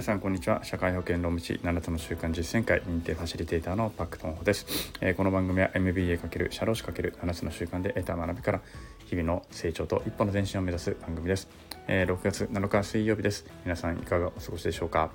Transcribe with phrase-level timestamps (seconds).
[0.00, 0.64] 皆さんこんにちは。
[0.64, 8.62] 社会保険労務士7つの習慣実践会認定ファシリテーターのパクトンホです、えー、この番組は MBA× 社労士 ×7 つの習慣で得た学びから
[9.04, 11.48] 日々の成長と一歩の前進を目指す番組です、
[11.86, 13.44] えー、6月7日水曜日です。
[13.66, 15.10] 皆さんいかがお過ごしでしょうか？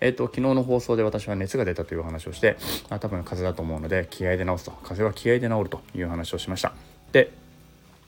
[0.00, 2.56] えーと、昨日の放送で私は熱が出たという話をして、
[2.90, 4.72] あ、多分風邪だと思うので気合で治すと。
[4.82, 6.74] 風邪は気合で治るという話をしました。
[7.12, 7.30] で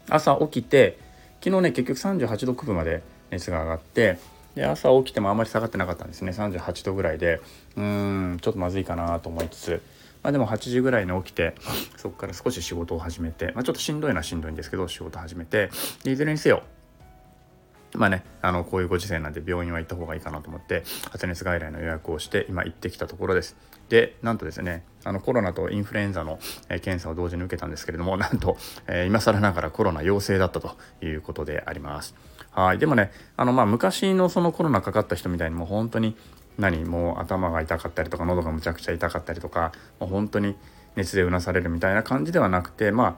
[0.09, 0.99] 朝起きて
[1.41, 4.19] 昨日ね結局38度9分まで熱が上がって
[4.57, 6.33] で朝起きてもあんまり下がってなかったんですね。
[6.33, 7.41] 38度ぐらいで。
[7.77, 9.83] うーんちょっとまずいかなと思いつつ、
[10.23, 11.55] まあ、でも8時ぐらいに起きて
[11.97, 15.71] そこから少し仕事を始めて、まあ、ちょっとしんどいのはしんどいんですけど仕事始めて。
[16.03, 16.63] でいずれにせよ
[17.95, 23.57] まあね、あのこういうご時世なんで病院は行った方がいいかなと思って発熱外来の予約をして今行ってきたところです。
[23.89, 32.15] でなんとですねあのコロナとインフルエンザの、え検査を同時に受けたんですけれどもなんと、えー、今更ながらコロナ陽性だったということであります。
[32.57, 32.79] はい。
[32.79, 36.17] でもねあのま昔のそのコロナかかった人みたいにもう本当に
[36.59, 40.57] 何もう頭が痛かったりとか喉がむちゃくちゃ痛かったりとかもう本当に
[40.97, 43.15] 熱でうなされるみたいな感じではなくてまあ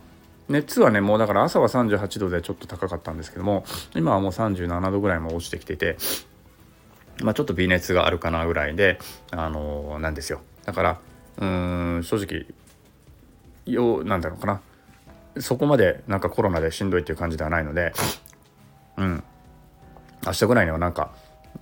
[0.49, 3.65] 熱はねもうだから朝は38度でちょっと高かったんですけども
[3.95, 5.97] 今はもう37度ぐらいも落ちてきていて
[7.23, 8.99] まあちょっと微熱があるかなぐらいで
[9.31, 10.41] あのー、なんですよ。
[10.65, 11.01] だから
[11.39, 12.47] うーん正直
[13.67, 14.61] よなんだろうかな。
[15.41, 17.93] そこまでなんかコロナでしんどいっていう感じではないので
[18.99, 19.25] うん
[20.27, 21.13] 明日ぐらいにはなんか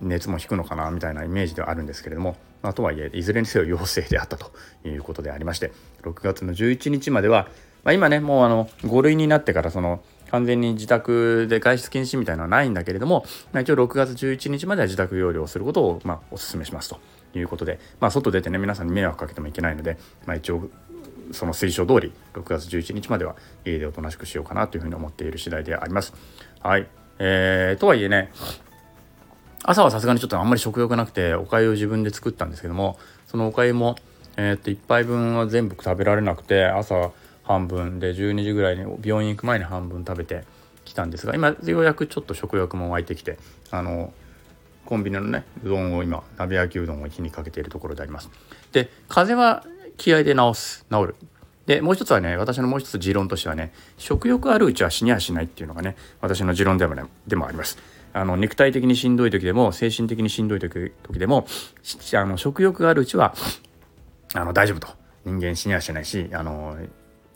[0.01, 4.51] 熱も引くのかなみたいなイメージではあるんですけれども、まあ、とはいえいずれにせよ陽性であったと
[4.85, 5.71] いうことでありまして
[6.03, 7.47] 6月の11日までは、
[7.83, 16.99] まあ、今ねもうあの5類になってからその完全に自宅で外出禁止みたいなのはないんだけれども、まあ、一応6月11日までは自宅療養することをまあお勧めしますと
[17.33, 20.69] いうことで、まあ、外出てね皆さんに迷惑かけてもいけないので、まあ、一応
[21.31, 26.13] その推奨通り6月11日までは家でおとなしくしようかなというふうに思っている次第であります。
[26.61, 26.87] はい、
[27.19, 28.31] えー、とはいえね
[29.63, 32.97] 朝はさすがにちょっとあんまり食欲なくておかゆを自分で作ったんですけども
[33.27, 33.95] そのおかゆも、
[34.37, 37.11] えー、っと1杯分は全部食べられなくて朝
[37.43, 40.43] 半分で12時ぐらいに病院行く前に半分食べて
[40.85, 43.37] きたんですが今ようやくちょっと食欲も湧いてきて
[43.71, 44.13] あの
[44.85, 48.29] コンビニのねうどんを今鍋焼きうどんを火にかけているところであります。
[48.71, 49.65] で風邪は
[49.97, 51.15] 気合で治す治る。
[51.67, 57.77] でもう一つはね私のもう一つ持論としてはね食欲あるうちは死にはしないっていうのがね私の持論でも,、ね、でもあります。
[58.13, 61.45] あの肉体的にしんどい時でも精神的にしんどい時でも
[62.15, 63.35] あの食欲があるうちは
[64.33, 65.07] あの大丈夫と。
[65.27, 66.77] 人間死にはしないしあの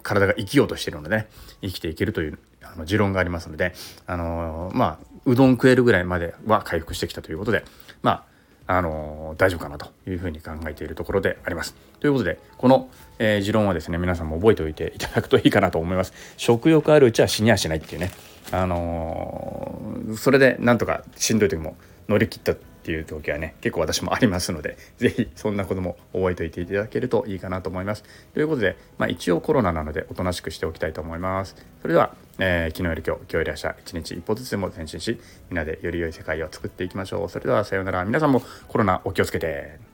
[0.01, 1.27] 体が生きようとしてるので、ね、
[1.61, 3.73] 生きていけるというあの持論がありますので
[4.07, 7.65] あのまあうどん食えるぐらいまでは回復してきたということで
[8.01, 8.30] まあ
[8.67, 11.75] あの大丈夫かなというふうに考えているところであります。
[11.99, 12.89] ということでこの、
[13.19, 16.13] えー、持論はですね皆さんも覚えておいていただくといいかなと思います。
[16.37, 18.11] 食欲あるうちは死にはしないっていうね
[18.51, 21.75] あのー、それでなんとかしんどい時も
[22.07, 28.03] 乗り切ったっていう時はね結構私もありますので 是非そんなことも覚えておいていただけるといいかなと思います。
[28.33, 31.55] ということで、まあ、一応コロナなのでおとなしくしておきたいと思います。
[31.81, 35.19] それでは、えー、昨日より今日今日より明日一日一歩ずつでも前進し
[35.49, 37.29] みんなでより良い世界を作っていきましょう。
[37.29, 39.90] それではさようなら皆さんもコロナお気をつけて。